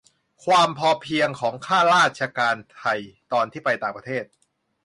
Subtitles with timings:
[0.45, 2.99] ความพอเพียงของข้าราชการไทย
[3.31, 4.25] ตอนไปต่างประเทศ